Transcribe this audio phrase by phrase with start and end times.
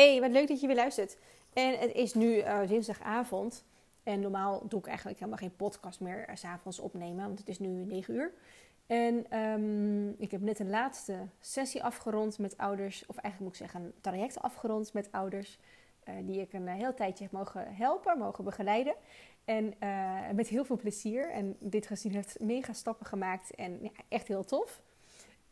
[0.00, 1.16] Hey, wat leuk dat je weer luistert.
[1.52, 3.64] En het is nu uh, dinsdagavond.
[4.02, 7.58] En normaal doe ik eigenlijk helemaal geen podcast meer uh, s'avonds opnemen, want het is
[7.58, 8.32] nu 9 uur.
[8.86, 13.70] En um, ik heb net een laatste sessie afgerond met ouders, of eigenlijk moet ik
[13.70, 15.58] zeggen een traject afgerond met ouders.
[16.08, 18.94] Uh, die ik een heel tijdje heb mogen helpen, mogen begeleiden.
[19.44, 19.74] En
[20.34, 21.30] met heel veel plezier.
[21.30, 24.82] En dit gezien heeft mega stappen gemaakt en ja, echt heel tof.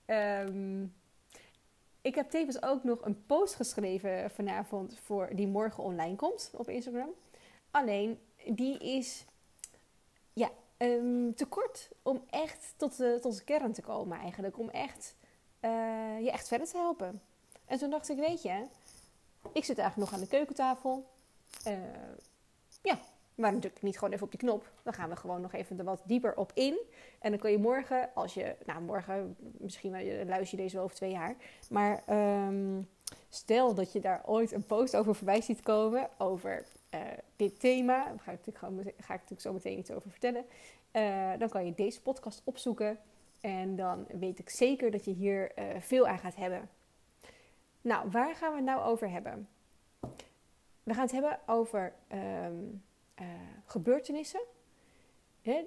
[0.06, 0.94] Um,
[2.08, 6.68] ik heb tevens ook nog een post geschreven vanavond voor die morgen online komt op
[6.68, 7.10] Instagram.
[7.70, 9.24] Alleen die is
[10.32, 14.58] ja, um, te kort om echt tot de, tot kern te komen eigenlijk.
[14.58, 15.14] Om echt,
[15.60, 17.22] uh, je echt verder te helpen.
[17.64, 18.64] En toen dacht ik, weet je,
[19.52, 21.06] ik zit eigenlijk nog aan de keukentafel.
[21.66, 21.72] Uh,
[22.82, 22.98] ja,
[23.38, 24.70] maar natuurlijk niet gewoon even op die knop.
[24.82, 26.78] Dan gaan we gewoon nog even er wat dieper op in.
[27.18, 29.90] En dan kun je morgen, als je, nou morgen, misschien
[30.26, 31.36] luister je deze wel over twee jaar.
[31.70, 32.02] Maar
[32.46, 32.88] um,
[33.28, 37.00] stel dat je daar ooit een post over voorbij ziet komen, over uh,
[37.36, 38.04] dit thema.
[38.04, 40.44] Daar ga ik, natuurlijk, ga ik zo meteen iets over vertellen.
[40.92, 42.98] Uh, dan kan je deze podcast opzoeken.
[43.40, 46.68] En dan weet ik zeker dat je hier veel aan gaat hebben.
[47.80, 49.48] Nou, waar gaan we het nou over hebben?
[50.82, 51.92] We gaan het hebben over
[52.44, 52.82] um,
[53.20, 53.26] uh,
[53.64, 54.40] gebeurtenissen.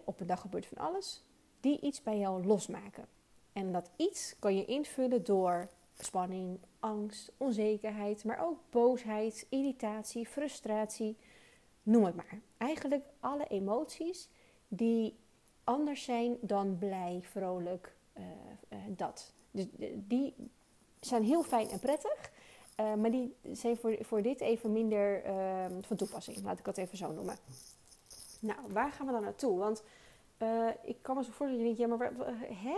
[0.03, 1.23] Op een dag gebeurt van alles.
[1.59, 3.05] Die iets bij jou losmaken.
[3.53, 11.17] En dat iets kan je invullen door spanning, angst, onzekerheid, maar ook boosheid, irritatie, frustratie.
[11.83, 12.39] Noem het maar.
[12.58, 14.30] Eigenlijk alle emoties
[14.67, 15.15] die
[15.63, 18.23] anders zijn dan blij, vrolijk, uh,
[18.69, 19.33] uh, dat.
[19.52, 20.33] Dus die
[20.99, 22.31] zijn heel fijn en prettig.
[22.81, 26.43] Uh, maar die zijn voor, voor dit even minder uh, van toepassing.
[26.43, 27.35] Laat ik dat even zo noemen.
[28.39, 29.57] Nou, waar gaan we dan naartoe?
[29.57, 29.83] Want
[30.37, 32.29] uh, ik kan me zo voorstellen dat je denkt, ja, maar
[32.63, 32.77] hè?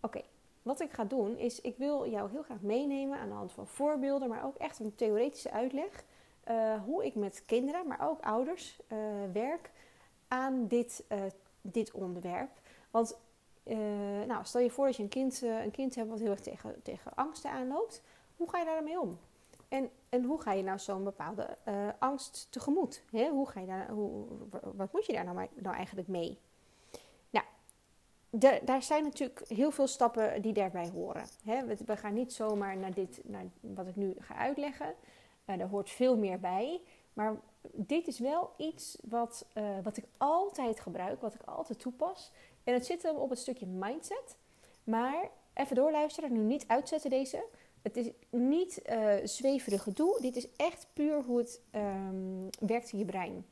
[0.00, 0.22] Oké,
[0.62, 3.66] wat ik ga doen is, ik wil jou heel graag meenemen aan de hand van
[3.66, 6.04] voorbeelden, maar ook echt een theoretische uitleg.
[6.84, 8.80] hoe ik met kinderen, maar ook ouders
[9.32, 9.70] werk
[10.28, 11.04] aan dit,
[11.60, 12.50] dit onderwerp.
[12.90, 13.16] Want
[14.26, 16.82] nou, stel je voor dat je een kind, een kind hebt wat heel erg tegen,
[16.82, 18.02] tegen angsten aanloopt.
[18.36, 19.18] Hoe ga je daarmee om?
[19.68, 23.02] En, en hoe ga je nou zo'n bepaalde uh, angst tegemoet?
[23.10, 23.28] Hè?
[23.28, 24.26] Hoe ga je daar, hoe,
[24.74, 26.38] wat moet je daar nou, nou eigenlijk mee?
[28.30, 31.26] Nou, daar zijn natuurlijk heel veel stappen die daarbij horen.
[31.86, 34.94] We, gaan niet zomaar naar, dit, naar wat ik nu ga uitleggen.
[35.46, 36.80] Uh, daar hoort veel meer bij.
[37.12, 37.36] Maar
[37.72, 42.32] dit is wel iets wat, uh, wat ik altijd gebruik, wat ik altijd toepas.
[42.64, 44.36] En het zit hem op het stukje mindset.
[44.84, 47.44] Maar even doorluisteren, nu niet uitzetten deze.
[47.86, 50.20] Het is niet uh, zweverig gedoe.
[50.20, 53.46] Dit is echt puur hoe het um, werkt in je brein.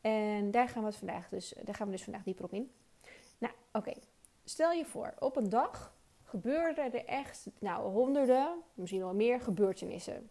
[0.00, 2.70] En daar gaan we, het vandaag dus, daar gaan we dus vandaag dieper op in.
[3.38, 3.92] Nou, oké.
[4.44, 5.94] Stel je voor, op een dag
[6.24, 10.30] gebeuren er echt nou, honderden, misschien wel meer gebeurtenissen.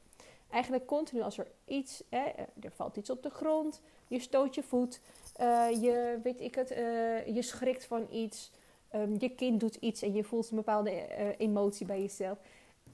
[0.50, 2.24] Eigenlijk continu als er iets, hè,
[2.62, 5.02] er valt iets op de grond, je stoot je voet,
[5.42, 8.52] uh, je, weet ik het, uh, je schrikt van iets,
[8.96, 11.08] um, je kind doet iets en je voelt een bepaalde
[11.38, 12.38] emotie bij jezelf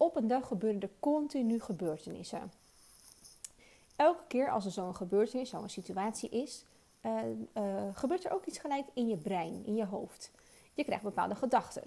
[0.02, 2.52] op een dag gebeuren er continu gebeurtenissen.
[3.96, 6.66] Elke keer als er zo'n gebeurtenis, zo'n situatie is,
[7.02, 7.22] uh,
[7.58, 10.32] uh, gebeurt er ook iets gelijk in je brein, in je hoofd.
[10.74, 11.84] Je krijgt bepaalde gedachten.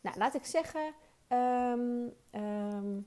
[0.00, 0.94] Nou, laat ik zeggen,
[1.28, 3.06] um, um,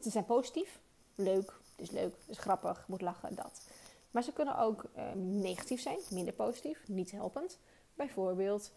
[0.00, 0.80] ze zijn positief,
[1.14, 3.68] leuk, is leuk, is grappig, moet lachen, dat.
[4.10, 7.58] Maar ze kunnen ook um, negatief zijn, minder positief, niet helpend.
[7.94, 8.72] Bijvoorbeeld,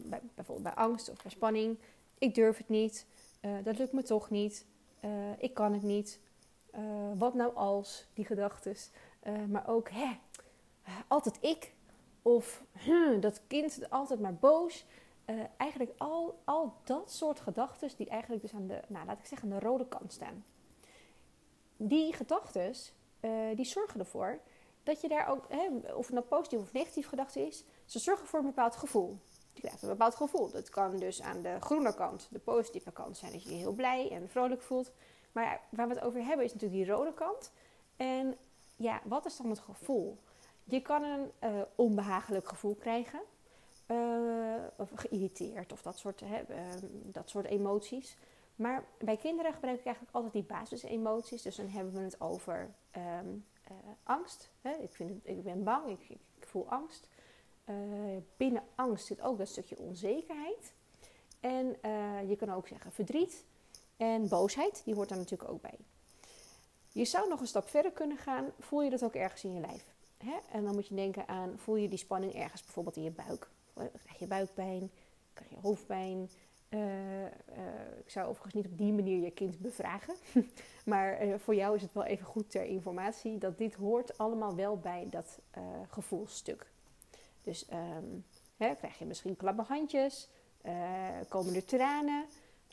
[0.00, 1.78] bij, bijvoorbeeld bij angst of bij spanning,
[2.18, 3.06] ik durf het niet,
[3.44, 4.66] uh, dat lukt me toch niet.
[5.04, 6.20] Uh, ik kan het niet.
[6.74, 6.80] Uh,
[7.18, 8.76] wat nou als, die gedachten.
[9.48, 10.10] maar ook, hè,
[11.08, 11.72] altijd ik.
[12.22, 12.64] Of
[13.20, 14.86] dat kind altijd maar boos.
[15.56, 19.48] eigenlijk al, al dat soort gedachten die eigenlijk dus aan de, nou, laat ik zeggen,
[19.48, 20.44] de rode kant staan.
[21.76, 22.74] Die gedachten,
[23.54, 24.40] die zorgen ervoor
[24.82, 28.26] dat je daar ook, hè, of het nou positief of negatief gedachte is, ze zorgen
[28.26, 29.18] voor een bepaald gevoel.
[29.54, 30.50] Je krijgt een bepaald gevoel.
[30.50, 33.72] Dat kan dus aan de groene kant, de positieve kant zijn, dat je je heel
[33.72, 34.92] blij en vrolijk voelt.
[35.32, 37.52] Maar waar we het over hebben is natuurlijk die rode kant.
[37.96, 38.36] En
[38.76, 40.18] ja, wat is dan het gevoel?
[40.64, 43.20] Je kan een uh, onbehagelijk gevoel krijgen.
[43.86, 46.56] Uh, of geïrriteerd of dat soort, hè, uh,
[46.90, 48.16] dat soort emoties.
[48.56, 51.42] Maar bij kinderen gebruik ik eigenlijk altijd die basisemoties.
[51.42, 53.46] Dus dan hebben we het over um,
[54.02, 54.50] angst.
[54.60, 54.70] Hè?
[54.70, 56.08] Ik, vind ik ben bang, ik,
[56.38, 57.08] ik voel angst.
[57.70, 57.74] Uh,
[58.36, 60.72] binnen angst zit ook dat stukje onzekerheid.
[61.40, 63.44] En uh, je kan ook zeggen verdriet
[63.96, 65.78] en boosheid, die hoort daar natuurlijk ook bij.
[66.88, 68.50] Je zou nog een stap verder kunnen gaan.
[68.58, 69.84] Voel je dat ook ergens in je lijf?
[70.16, 70.36] Hè?
[70.52, 73.48] En dan moet je denken aan, voel je die spanning ergens bijvoorbeeld in je buik?
[73.74, 74.90] Krijg je buikpijn?
[75.32, 76.30] Krijg je hoofdpijn?
[77.98, 80.14] ik zou overigens niet op die manier je kind bevragen.
[80.84, 84.78] maar voor jou is het wel even goed ter informatie dat dit hoort allemaal wel
[84.78, 85.38] bij dat
[85.88, 86.72] gevoelstuk.
[87.44, 88.24] Dus um,
[88.56, 90.28] hè, krijg je misschien klappe handjes,
[91.28, 92.24] komen er tranen,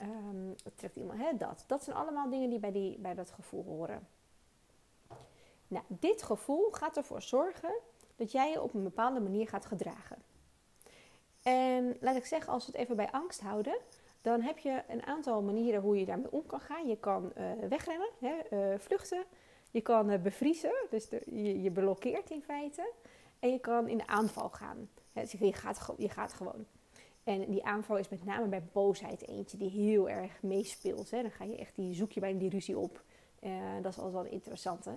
[0.01, 1.63] um, trekt iemand, hè, dat.
[1.67, 4.07] Dat zijn allemaal dingen die bij, die bij dat gevoel horen.
[5.67, 7.73] Nou, dit gevoel gaat ervoor zorgen
[8.15, 10.17] dat jij je op een bepaalde manier gaat gedragen.
[11.41, 13.77] En laat ik zeggen, als we het even bij angst houden,
[14.21, 16.87] dan heb je een aantal manieren hoe je daarmee om kan gaan.
[16.87, 19.23] Je kan uh, wegrennen, hè, uh, vluchten.
[19.71, 22.91] Je kan bevriezen, dus je, je, blokkeert in feite.
[23.41, 24.89] En je kan in de aanval gaan.
[25.13, 26.65] Hè, dus je, gaat, je gaat gewoon.
[27.23, 31.11] En die aanval is met name bij boosheid eentje die heel erg meespeelt.
[31.11, 31.21] Hè.
[31.21, 33.03] Dan ga je echt die, zoek je bijna die ruzie op.
[33.81, 34.89] dat is altijd wel een interessante.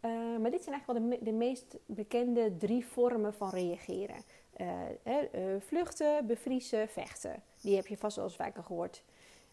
[0.00, 4.16] Uh, maar dit zijn eigenlijk wel de, de, meest bekende drie vormen van reageren.
[4.56, 7.42] Uh, vluchten, bevriezen, vechten.
[7.60, 9.02] Die heb je vast wel eens vaker gehoord.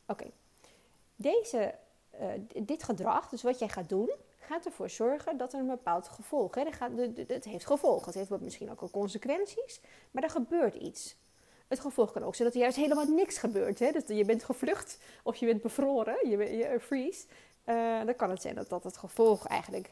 [0.08, 0.26] Oké,
[1.16, 1.76] Deze,
[2.64, 4.10] dit gedrag, dus wat jij gaat doen,
[4.44, 6.56] gaat ervoor zorgen dat er een bepaald gevolg.
[6.56, 8.06] Het heeft gevolgen.
[8.06, 9.82] Het heeft misschien ook al consequenties,
[10.12, 11.16] maar er gebeurt iets.
[11.68, 13.80] Het gevolg kan ook zijn dat er juist helemaal niks gebeurt.
[13.80, 13.92] Hè?
[13.92, 17.26] Dus je bent gevlucht of je bent bevroren, je, freeze.
[18.06, 19.92] dan kan het zijn dat dat het gevolg eigenlijk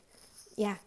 [0.55, 0.77] ja,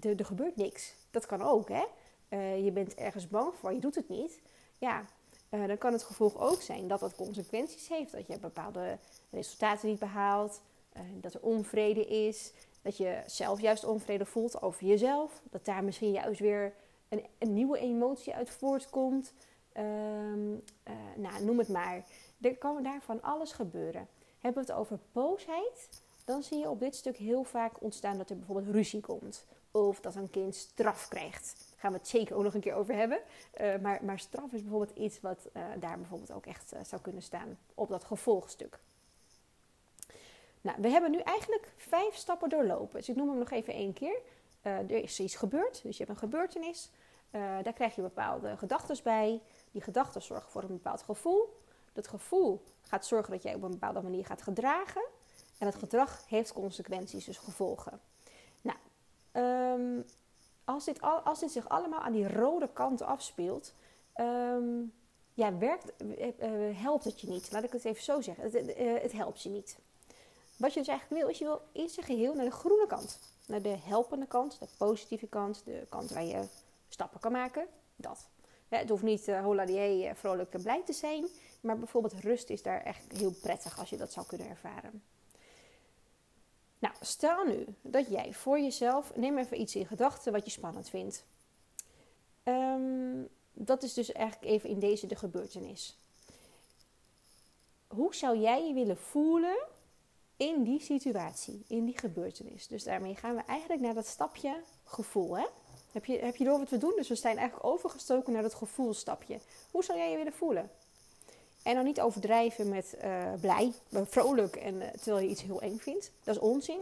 [0.00, 0.94] er, gebeurt niks.
[1.10, 1.84] Dat kan ook, hè.
[2.28, 4.40] Uh, je bent ergens bang voor, je doet het niet.
[4.78, 5.04] Ja,
[5.50, 8.12] uh, dan kan het gevolg ook zijn dat dat consequenties heeft.
[8.12, 8.98] Dat je bepaalde
[9.30, 10.60] resultaten niet behaalt.
[11.20, 12.52] Dat er onvrede is.
[12.82, 15.42] Dat je zelf juist onvrede voelt over jezelf.
[15.50, 16.74] Dat daar misschien juist weer
[17.08, 19.32] een, een nieuwe emotie uit voortkomt.
[19.76, 20.62] Um,
[21.16, 22.04] nou, noem het maar.
[22.40, 24.08] Er kan daar van alles gebeuren.
[24.40, 25.88] Hebben we het over boosheid?
[26.24, 29.44] dan zie je op dit stuk heel vaak ontstaan dat er bijvoorbeeld ruzie komt.
[29.70, 31.54] Of dat een kind straf krijgt.
[31.70, 33.18] Daar gaan we het zeker ook nog een keer over hebben.
[33.60, 37.22] Uh, maar, maar, straf is bijvoorbeeld iets wat uh, daar bijvoorbeeld ook echt zou kunnen
[37.22, 38.78] staan op dat gevolgstuk.
[40.62, 42.98] Nou, we hebben nu eigenlijk vijf stappen doorlopen.
[42.98, 44.20] Dus ik noem hem nog even één keer.
[44.62, 46.90] er is iets gebeurd, dus je hebt een gebeurtenis.
[47.30, 49.40] daar krijg je bepaalde gedachten bij.
[49.70, 51.60] Die gedachten zorgen voor een bepaald gevoel.
[51.92, 55.02] Dat gevoel gaat zorgen dat jij op een bepaalde manier gaat gedragen.
[55.58, 58.00] En het gedrag heeft consequenties, dus gevolgen.
[58.60, 58.78] Nou,
[59.32, 60.02] ehm,
[60.64, 63.74] als, dit al, als dit zich allemaal aan die rode kant afspeelt,
[64.12, 64.82] ehm,
[65.34, 67.52] ja, werkt, uh, helpt het je niet.
[67.52, 68.44] Laat ik het even zo zeggen.
[68.44, 69.78] Het, het, helpt je niet.
[70.62, 73.18] Wat je dus eigenlijk wil, is je wil in zijn geheel naar de groene kant.
[73.46, 76.44] Naar de helpende kant, de positieve kant, de kant waar je
[76.88, 77.66] stappen kan maken.
[77.96, 78.28] Dat.
[78.68, 81.26] Het hoeft niet uh, hola die vrolijk en blij te zijn.
[81.60, 85.02] Maar bijvoorbeeld rust is daar echt heel prettig als je dat zou kunnen ervaren.
[86.78, 90.88] Nou, stel nu dat jij voor jezelf, neem even iets in gedachten wat je spannend
[90.88, 91.24] vindt.
[92.44, 95.98] Um, dat is dus eigenlijk even in deze de gebeurtenis.
[97.86, 99.70] Hoe zou jij je willen voelen
[100.36, 102.66] in die situatie, in die gebeurtenis?
[102.66, 105.36] Dus daarmee gaan we eigenlijk naar dat stapje gevoel.
[105.36, 105.46] Hè?
[105.92, 106.92] Heb, je, heb je door wat we doen?
[106.96, 109.40] Dus we zijn eigenlijk overgestoken naar dat gevoelstapje.
[109.70, 110.70] Hoe zou jij je willen voelen?
[111.62, 115.78] En dan niet overdrijven met uh, blij, vrolijk en uh, terwijl je iets heel eng
[115.78, 116.12] vindt.
[116.22, 116.80] Dat is onzin.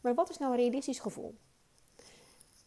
[0.00, 1.34] Maar wat is nou een realistisch gevoel?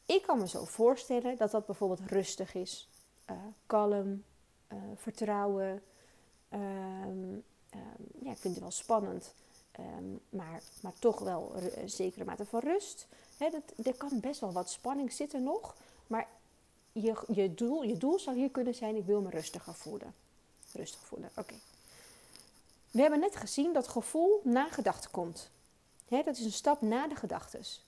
[0.06, 2.90] Ik kan me zo voorstellen dat dat bijvoorbeeld rustig is,
[3.30, 4.24] uh, kalm,
[4.96, 5.84] vertrouwen.
[6.54, 7.44] Um, um,
[8.20, 9.34] ja, ik vind het wel spannend,
[9.80, 13.08] um, maar, maar toch wel een zekere mate van rust.
[13.38, 15.76] Dat, er kan best wel wat spanning zitten nog,
[16.08, 16.28] maar
[16.92, 20.14] je, je, doel, je doel zou hier kunnen zijn: ik wil me rustiger voelen
[20.74, 21.30] rustig voelen.
[21.36, 21.54] Oké.
[22.92, 25.50] We hebben net gezien dat gevoel na gedachte komt.
[26.08, 27.84] dat is een stap na de gedachtes.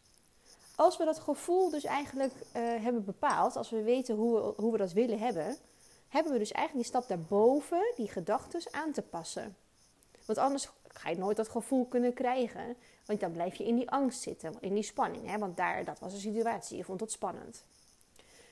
[0.76, 4.72] Als we dat gevoel dus eigenlijk uh, hebben bepaald, als we weten hoe we, hoe
[4.72, 5.58] we dat willen hebben,
[6.08, 9.56] hebben we dus eigenlijk die stap daarboven, die gedachtes, aan te passen.
[10.26, 12.76] Want anders ga je nooit dat gevoel kunnen krijgen,
[13.06, 15.30] want dan blijf je in die angst zitten, in die spanning.
[15.30, 15.38] Hè?
[15.38, 17.64] Want daar, dat was een situatie, je vond het spannend.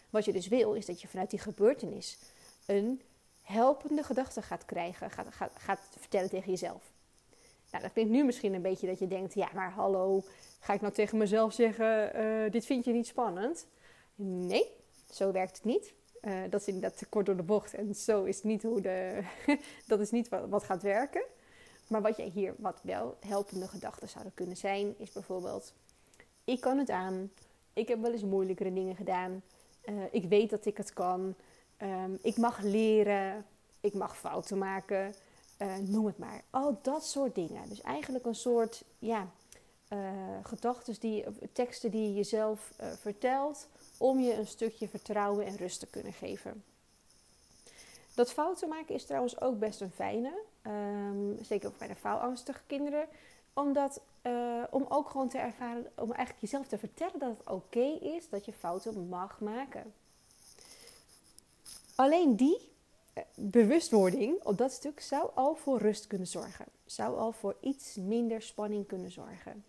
[0.10, 2.18] Wat je dus wil, is dat je vanuit die gebeurtenis
[2.66, 3.02] een
[3.42, 6.92] helpende gedachten gaat krijgen, gaat, gaat, gaat vertellen tegen jezelf.
[7.72, 10.24] Nou, dat klinkt nu misschien een beetje dat je denkt: ja, maar hallo,
[10.60, 13.68] ga ik nou tegen mezelf zeggen: uh, dit vind je niet spannend?
[14.16, 14.68] Nee,
[15.10, 15.94] zo werkt het niet.
[16.22, 19.24] Uh, dat is inderdaad te kort door de bocht en zo is niet hoe de.
[19.88, 21.24] dat is niet wat, wat gaat werken.
[21.94, 25.74] Maar wat jij hier, wat wel helpende gedachten zouden kunnen zijn, is bijvoorbeeld:
[26.44, 27.32] ik kan het aan.
[27.74, 29.44] Ik heb wel eens moeilijkere dingen gedaan.
[29.86, 31.36] Uh, ik weet dat ik het kan.
[31.78, 33.46] Um, ik mag leren,
[33.80, 35.14] ik mag fouten maken,
[35.62, 36.44] uh, noem het maar.
[36.50, 37.70] Al dat soort dingen.
[37.70, 39.28] Dus eigenlijk een soort ja,
[39.90, 40.00] uh,
[40.44, 45.88] gedachten, die, teksten die je jezelf vertelt om je een stukje vertrouwen en rust te
[45.88, 46.64] kunnen geven.
[48.14, 50.42] Dat fouten maken is trouwens ook best een fijne.
[50.68, 53.08] Um, zeker bij de faalangstige kinderen.
[53.54, 57.98] Omdat, uh, om ook gewoon te ervaren, om eigenlijk jezelf te vertellen dat het oké
[58.02, 59.94] is dat je fouten mag maken.
[61.96, 62.72] Alleen die
[63.18, 66.66] uh, bewustwording op dat stuk zou al voor rust kunnen zorgen.
[66.86, 69.64] Zou al voor iets minder spanning kunnen zorgen.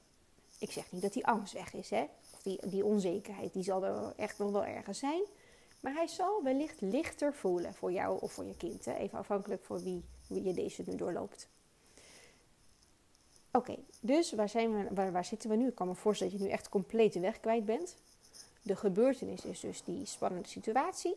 [0.58, 2.06] Ik zeg niet dat die angst weg is, hè?
[2.32, 5.22] Of die, die onzekerheid, die zal er echt nog wel ergens zijn.
[5.84, 8.86] Maar hij zal wellicht lichter voelen voor jou of voor je kind.
[8.86, 11.48] Even afhankelijk van wie, wie je deze nu doorloopt.
[13.50, 15.66] Oké, dus waar, zijn we, waar, zitten we nu?
[15.66, 17.96] Ik kan me voorstellen dat je nu echt compleet de weg kwijt bent.
[18.62, 21.16] De gebeurtenis is dus die spannende situatie.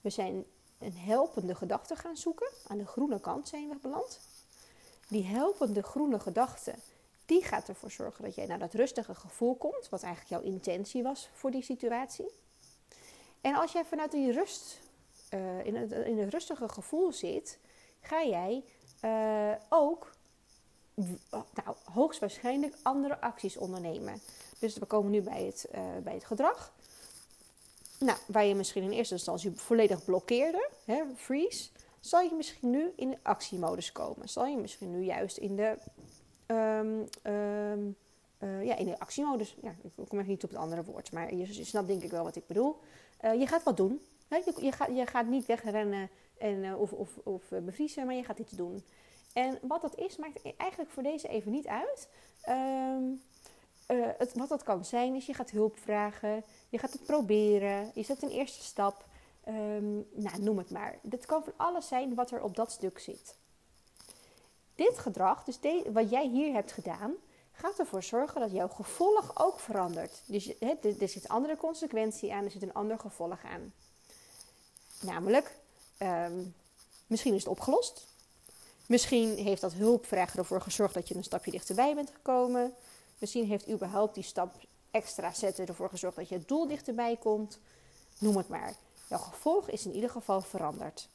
[0.00, 0.44] We zijn
[0.78, 2.48] een helpende gedachte gaan zoeken.
[2.66, 4.20] Aan de groene kant zijn we beland.
[5.08, 6.74] Die helpende groene gedachte,
[7.26, 9.88] die gaat ervoor zorgen dat jij naar dat rustige gevoel komt.
[9.88, 12.30] Wat eigenlijk jouw intentie was voor die situatie.
[13.40, 14.78] En als jij vanuit die rust,
[15.34, 17.58] uh, in, het, in het rustige gevoel zit,
[18.00, 18.64] ga jij
[19.04, 20.12] uh, ook
[21.34, 24.20] nou, hoogstwaarschijnlijk andere acties ondernemen.
[24.58, 26.72] Dus we komen nu bij het, uh, bij het gedrag.
[27.98, 31.68] Nou, waar je misschien in eerste instantie volledig blokkeerde, hè, freeze,
[32.00, 34.28] zal je misschien nu in de actiemodus komen.
[34.28, 35.78] Zal je misschien nu juist in de,
[36.46, 37.96] um,
[38.64, 41.64] ja, in de actiemodus, ja, ik kom even niet op het andere woord, maar je
[41.64, 42.76] snapt denk ik wel wat ik bedoel.
[43.24, 44.00] Uh, je gaat wat doen.
[44.28, 48.24] Je, je, gaat, je gaat niet wegrennen en, uh, of, of, of bevriezen, maar je
[48.24, 48.84] gaat iets doen.
[49.32, 52.08] En wat dat is, maakt eigenlijk voor deze even niet uit.
[52.48, 53.12] Uh,
[54.18, 58.02] het, wat dat kan zijn, is je gaat hulp vragen, je gaat het proberen, je
[58.02, 59.06] zet een eerste stap.
[59.48, 60.98] Um, nou, noem het maar.
[61.02, 63.36] Dit kan van alles zijn wat er op dat stuk zit.
[64.74, 65.58] Dit gedrag, dus
[65.92, 67.14] wat jij hier hebt gedaan,
[67.60, 70.20] gaat ervoor zorgen dat jouw gevolg ook verandert.
[70.26, 73.72] Dus er zit een andere consequentie aan, er zit een ander gevolg aan.
[75.00, 75.54] Namelijk,
[75.98, 76.54] um,
[77.06, 78.06] misschien is het opgelost.
[78.86, 82.74] Misschien heeft dat hulpvragen ervoor gezorgd dat je een stapje dichterbij bent gekomen.
[83.18, 84.54] Misschien heeft überhaupt die stap
[84.90, 87.58] extra zetten ervoor gezorgd dat je het doel dichterbij komt.
[88.18, 88.74] Noem het maar.
[89.08, 91.08] Jouw gevolg is in ieder geval veranderd.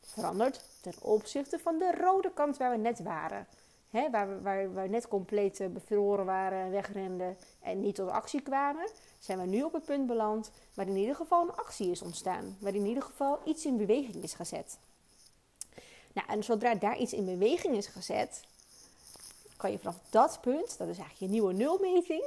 [0.00, 3.46] Veranderd ten opzichte van de rode kant waar we net waren.
[3.92, 8.88] He, waar, we, waar, net compleet uh, bevroren waren, wegrenden en niet tot actie kwamen,
[9.18, 12.56] zijn we nu op het punt beland waar in ieder geval een actie is ontstaan.
[12.60, 14.78] Waar in ieder geval iets in beweging is gezet.
[16.12, 18.44] Nou, en zodra daar iets in beweging is gezet,
[19.56, 22.22] kan je vanaf dat punt, dat is eigenlijk je nieuwe nulmeting,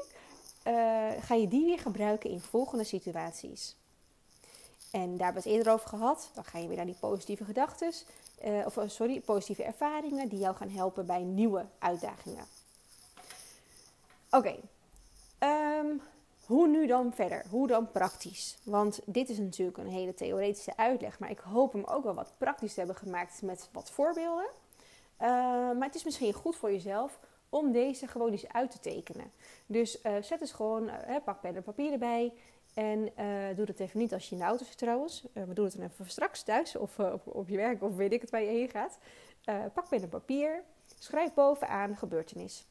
[0.67, 0.73] uh,
[1.19, 3.75] ga je die weer gebruiken in volgende situaties.
[4.91, 6.29] En daar hebben we het eerder over gehad.
[6.33, 7.93] Dan ga je weer naar die positieve gedachten,
[8.43, 12.45] uh, of sorry, positieve ervaringen die jou gaan helpen bij nieuwe uitdagingen.
[14.29, 14.55] Oké,
[15.39, 16.01] um,
[16.45, 17.45] hoe nu dan verder?
[17.49, 18.57] Hoe dan praktisch?
[18.63, 22.33] Want dit is natuurlijk een hele theoretische uitleg, maar ik hoop hem ook wel wat
[22.37, 24.47] praktisch te hebben gemaakt met wat voorbeelden.
[25.21, 25.27] Uh,
[25.71, 29.31] maar het is misschien goed voor jezelf om deze gewoon eens uit te tekenen.
[29.65, 32.33] Dus uh, zet eens gewoon, uh, pak pen en papier erbij.
[32.75, 33.11] En
[33.55, 35.25] doe dat even niet als je in de auto zit trouwens.
[35.33, 38.21] we doen het dan even straks thuis of op, op, je werk of weet ik
[38.21, 38.97] het waar je heen gaat.
[39.73, 40.63] pak pen en papier.
[40.99, 42.65] Schrijf bovenaan gebeurtenis.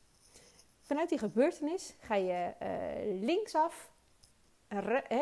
[0.84, 3.92] Vanuit die gebeurtenis ga je uh, linksaf.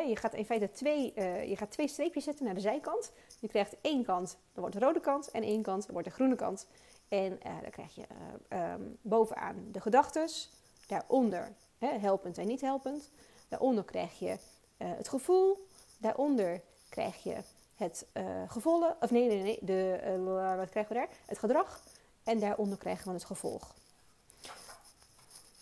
[0.07, 3.13] Je gaat in feite twee, uh, je gaat twee streepjes zetten naar de zijkant.
[3.41, 5.31] Je krijgt één kant, dan wordt de rode kant.
[5.31, 6.67] En één kant, dan wordt de groene kant.
[7.09, 8.05] En uh, dan krijg je
[8.49, 10.51] um, bovenaan de gedachtes.
[10.87, 13.11] Daaronder hè, helpend en niet helpend.
[13.49, 14.37] Daaronder krijg je
[14.85, 15.67] het gevoel.
[15.99, 17.37] Daaronder krijg je
[17.75, 18.07] het
[18.49, 18.95] gevolg.
[19.01, 19.59] Of nee, nee, nee.
[19.61, 21.09] De, wat krijgen we daar?
[21.27, 21.83] Het gedrag.
[22.25, 23.75] En daaronder krijgen we het gevolg.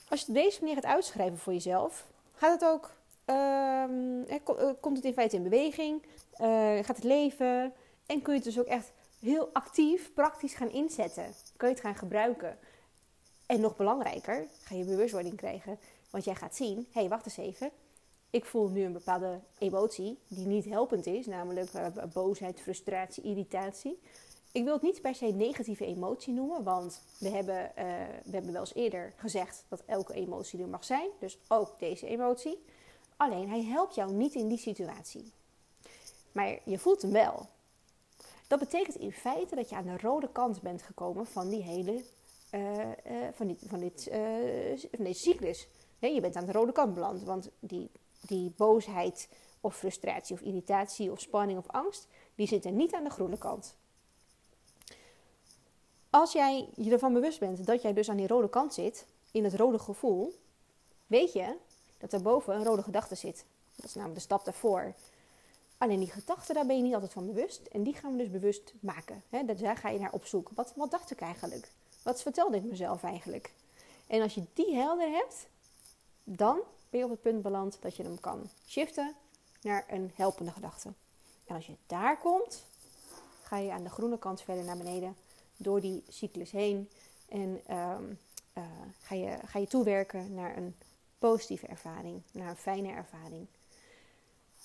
[0.08, 2.90] Als je op deze manier gaat uitschrijven voor jezelf, gaat het ook,
[3.26, 3.84] uh,
[4.80, 6.02] komt het in feite in beweging,
[6.40, 7.72] uh, gaat het leven
[8.06, 11.34] en kun je het dus ook echt heel actief, praktisch gaan inzetten.
[11.56, 12.58] Kun je het gaan gebruiken.
[13.46, 15.78] En nog belangrijker, ga je bewustwording krijgen,
[16.10, 17.70] want jij gaat zien, hé, hey, wacht eens even,
[18.30, 23.98] ik voel nu een bepaalde emotie die niet helpend is, namelijk uh, boosheid, frustratie, irritatie.
[24.52, 27.84] Ik wil het niet per se negatieve emotie noemen, want we hebben, uh,
[28.24, 31.08] we hebben wel eens eerder gezegd dat elke emotie er mag zijn.
[31.18, 32.64] Dus ook deze emotie.
[33.16, 35.32] Alleen hij helpt jou niet in die situatie.
[36.32, 37.46] Maar je voelt hem wel.
[38.46, 42.04] Dat betekent in feite dat je aan de rode kant bent gekomen van die hele
[42.54, 42.88] uh,
[43.32, 44.08] van, dit, van, dit,
[44.92, 45.68] van deze cyclus.
[45.98, 49.28] Je bent aan de rode kant beland, want die, die boosheid
[49.60, 53.74] of frustratie of irritatie of spanning of angst, die zitten niet aan de groene kant.
[56.10, 59.44] Als jij je ervan bewust bent dat jij dus aan die rode kant zit, in
[59.44, 60.34] het rode gevoel,
[61.06, 61.56] weet je
[61.98, 63.44] dat er boven een rode gedachte zit.
[63.76, 64.94] Dat is namelijk de stap daarvoor.
[65.78, 67.66] Alleen die gedachten, daar ben je niet altijd van bewust.
[67.66, 69.22] En die gaan we dus bewust maken.
[69.28, 69.44] Hè?
[69.44, 70.50] Daar ga je naar op zoek.
[70.54, 71.72] Wat, wat dacht ik eigenlijk?
[72.02, 73.52] Wat vertelde ik mezelf eigenlijk?
[74.06, 75.46] En als je die helder hebt,
[76.24, 79.14] dan ben je op het punt beland dat je hem kan shiften
[79.62, 80.92] naar een helpende gedachte.
[81.46, 82.64] En als je daar komt,
[83.42, 85.16] ga je aan de groene kant verder naar beneden
[85.56, 86.88] door die cyclus heen.
[87.28, 88.04] En ehm,
[88.52, 88.62] eh,
[89.00, 90.76] ga, je, ga je toewerken naar een
[91.18, 93.46] positieve ervaring, naar een fijne ervaring.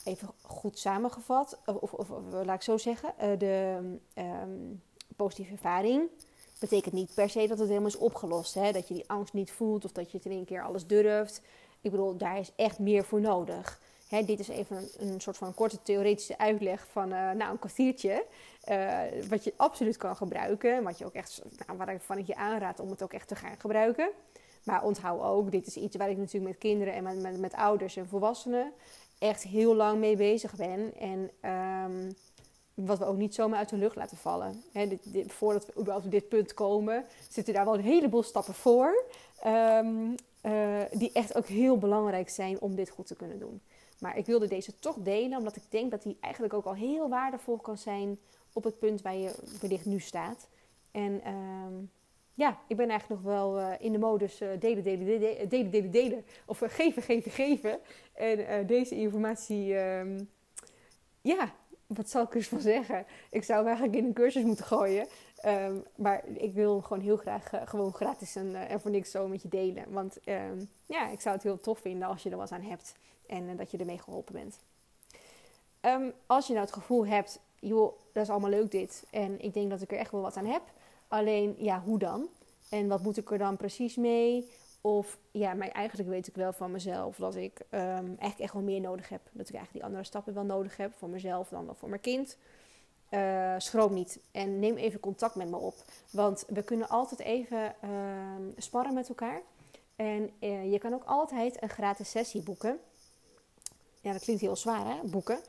[0.03, 3.81] Even goed samengevat, of, of, laat ik zo zeggen, uh, de
[4.13, 4.73] ehm,
[5.15, 6.09] positieve ervaring
[6.59, 8.53] betekent niet per se dat het helemaal is opgelost.
[8.53, 8.71] Hè?
[8.71, 11.41] Dat je die angst niet voelt of dat je het in één keer alles durft.
[11.85, 13.79] Ik bedoel, daar is echt meer voor nodig.
[14.07, 18.25] Hè, dit is even een, soort van korte theoretische uitleg van uh, nou, een kwartiertje.
[18.69, 18.99] Uh,
[19.29, 20.83] wat je absoluut kan gebruiken.
[20.83, 23.59] Wat je ook echt, nou, waarvan ik je aanraad om het ook echt te gaan
[23.59, 24.09] gebruiken.
[24.63, 27.53] Maar onthoud ook, dit is iets waar ik natuurlijk met kinderen en met, met, met
[27.53, 28.73] ouders en volwassenen
[29.19, 30.93] echt heel lang mee bezig ben.
[30.99, 32.15] En um,
[32.73, 34.63] wat we ook niet zomaar uit de lucht laten vallen.
[35.27, 39.03] voordat we überhaupt op dit punt komen, zitten daar wel een heleboel stappen voor.
[39.45, 40.15] Um,
[40.45, 43.61] uh, die echt ook heel belangrijk zijn om dit goed te kunnen doen.
[43.99, 47.09] Maar ik wilde deze toch delen, omdat ik denk dat die eigenlijk ook al heel
[47.09, 48.19] waardevol kan zijn
[48.53, 50.47] op het punt waar je wellicht nu staat.
[50.91, 51.91] En um,
[52.33, 55.71] ja, ik ben eigenlijk nog wel uh, in de modus uh, delen, delen, delen, delen,
[55.71, 56.25] delen, delen.
[56.45, 57.79] Of geven, geven, geven.
[58.13, 60.29] En deze informatie, um,
[61.21, 61.53] ja,
[61.87, 63.05] wat zal ik er van zeggen?
[63.29, 65.07] Ik zou eigenlijk in een cursus moeten gooien.
[65.45, 69.11] Um, maar ik wil gewoon heel graag uh, gewoon gratis en, uh, en, voor niks
[69.11, 69.91] zo met je delen.
[69.91, 72.95] Want um, ja, ik zou het heel tof vinden als je er wat aan hebt.
[73.27, 74.59] En uh, dat je ermee geholpen bent.
[75.81, 79.05] Um, als je nou het gevoel hebt, joh, dat is allemaal leuk dit.
[79.11, 80.61] En ik denk dat ik er echt wel wat aan heb.
[81.07, 82.27] Alleen, ja, hoe dan?
[82.69, 84.49] En wat moet ik er dan precies mee?
[84.85, 88.61] Of ja, maar eigenlijk weet ik wel van mezelf dat ik um, eigenlijk echt wel
[88.61, 89.21] meer nodig heb.
[89.31, 90.93] Dat ik eigenlijk die andere stappen wel nodig heb.
[90.95, 92.37] Voor mezelf dan wel voor mijn kind.
[93.11, 95.75] Uh, schroom niet en neem even contact met me op.
[96.11, 97.89] Want we kunnen altijd even uh,
[98.57, 99.41] sparren met elkaar.
[99.95, 102.79] En uh, je kan ook altijd een gratis sessie boeken.
[104.01, 104.95] Ja, dat klinkt heel zwaar, hè?
[105.03, 105.39] Boeken.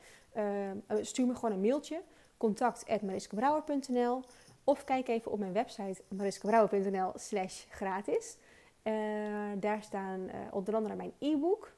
[1.01, 2.01] stuur me gewoon een mailtje.
[2.37, 4.23] contact.mariskebrouwer.nl
[4.63, 8.37] Of kijk even op mijn website mariskebrouwer.nl slash gratis.
[9.59, 11.71] Daar staan onder andere mijn e-book.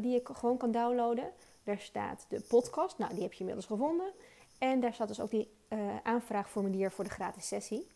[0.00, 1.32] die je gewoon kan downloaden.
[1.64, 2.98] Daar staat de podcast.
[2.98, 4.12] Nou, die heb je inmiddels gevonden.
[4.58, 7.86] En daar staat dus ook die uh, aanvraagformulier voor de gratis sessie.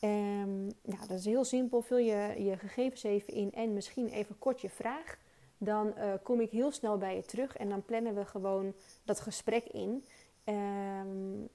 [0.00, 1.82] Um, nou, dat is heel simpel.
[1.82, 5.18] Vul je je gegevens even in en misschien even kort je vraag.
[5.58, 8.72] Dan uh, kom ik heel snel bij je terug en dan plannen we gewoon
[9.04, 10.04] dat gesprek in.
[10.44, 11.48] Um,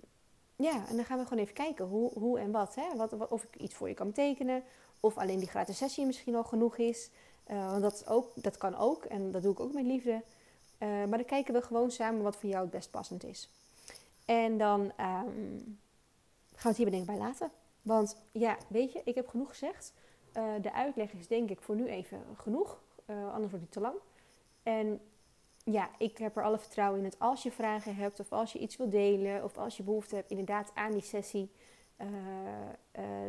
[0.55, 2.95] ja, en dan gaan we gewoon even kijken hoe, hoe en wat, hè?
[2.95, 3.29] wat, wat.
[3.29, 4.63] Of ik iets voor je kan tekenen.
[5.05, 7.09] Of alleen die gratis sessie misschien al genoeg is.
[7.51, 10.21] Uh, want dat, ook, dat kan ook en dat doe ik ook met liefde.
[10.79, 13.49] maar dan kijken we gewoon samen wat voor jou het best passend is.
[14.25, 15.79] En dan um,
[16.55, 17.51] gaan we het hier denk ik bij laten.
[17.81, 19.93] Want ja, weet je, ik heb genoeg gezegd.
[20.33, 22.81] Uh, de uitleg is denk ik voor nu even genoeg.
[23.05, 23.95] Anders wordt het te lang.
[24.63, 25.01] En
[25.63, 28.59] ja, ik heb er alle vertrouwen in dat als je vragen hebt of als je
[28.59, 31.51] iets wil delen of als je behoefte hebt inderdaad aan die sessie,
[31.97, 32.07] uh,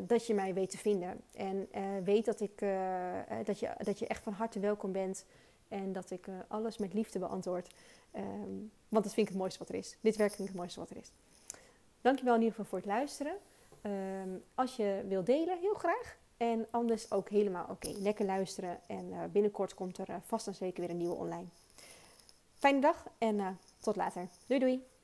[0.07, 1.21] dat je mij weet te vinden.
[1.35, 1.69] En
[2.05, 2.59] weet dat, ik,
[3.45, 5.25] dat, je, dat je echt van harte welkom bent
[5.69, 7.75] en dat ik alles met liefde beantwoord.
[8.17, 9.97] Um, want dat vind ik het mooiste wat er is.
[10.01, 11.13] Dit werk vind ik het mooiste wat er is.
[12.01, 13.37] Dankjewel in ieder geval voor het luisteren.
[13.83, 16.17] Um, als je wil delen, heel graag.
[16.37, 17.89] En anders ook helemaal oké.
[17.89, 18.79] Lekker luisteren.
[18.87, 21.47] En binnenkort komt er vast en zeker weer een nieuwe online.
[22.59, 24.29] Fijne dag en tot later.
[24.47, 24.96] Doei doei.